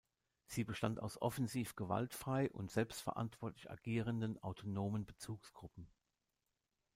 Sie 0.47 0.63
bestand 0.63 0.99
aus 0.99 1.21
offensiv 1.21 1.75
gewaltfrei 1.75 2.49
und 2.49 2.71
selbstverantwortlich 2.71 3.69
agierenden 3.69 4.41
autonomen 4.41 5.05
Bezugsgruppen. 5.05 5.87